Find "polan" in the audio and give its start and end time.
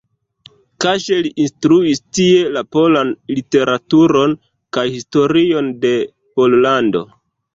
2.77-3.11